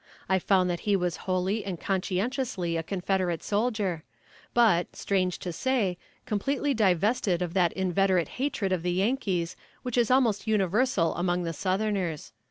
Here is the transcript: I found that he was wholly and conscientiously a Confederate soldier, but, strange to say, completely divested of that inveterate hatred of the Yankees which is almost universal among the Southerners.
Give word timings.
I 0.27 0.39
found 0.39 0.67
that 0.67 0.79
he 0.89 0.95
was 0.95 1.15
wholly 1.29 1.63
and 1.63 1.79
conscientiously 1.79 2.75
a 2.75 2.81
Confederate 2.81 3.43
soldier, 3.43 4.03
but, 4.51 4.95
strange 4.95 5.37
to 5.37 5.53
say, 5.53 5.95
completely 6.25 6.73
divested 6.73 7.43
of 7.43 7.53
that 7.53 7.71
inveterate 7.73 8.29
hatred 8.41 8.71
of 8.71 8.81
the 8.81 8.93
Yankees 8.93 9.55
which 9.83 9.99
is 9.99 10.09
almost 10.09 10.47
universal 10.47 11.13
among 11.17 11.43
the 11.43 11.53
Southerners. 11.53 12.31